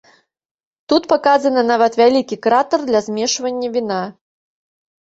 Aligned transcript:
Тут 0.93 1.03
паказаны 1.13 1.61
нават 1.71 1.99
вялікі 2.01 2.35
кратар 2.47 2.79
для 2.89 2.99
змешвання 3.11 3.67
віна. 3.79 4.03